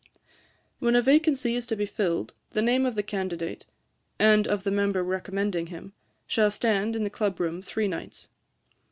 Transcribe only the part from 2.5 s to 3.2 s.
the name of the